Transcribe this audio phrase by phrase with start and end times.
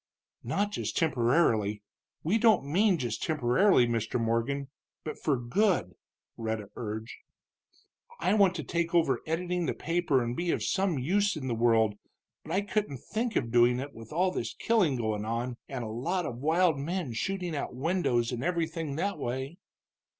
[0.43, 1.83] "Not just temporarily,
[2.23, 4.19] we don't mean just temporarily, Mr.
[4.19, 4.71] Morgan,
[5.03, 5.93] but for good,"
[6.37, 7.13] Rhetta urged.
[8.19, 11.53] "I want to take over editing the paper and be of some use in the
[11.53, 11.99] world,
[12.43, 15.87] but I couldn't think of doing it with all this killing going on, and a
[15.91, 19.59] lot of wild men shooting out windows and everything that way."